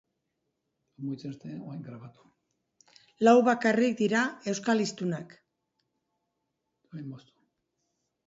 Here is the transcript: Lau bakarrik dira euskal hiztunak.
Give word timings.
Lau 3.27 3.35
bakarrik 3.49 3.99
dira 4.01 4.23
euskal 4.53 4.83
hiztunak. 4.87 5.35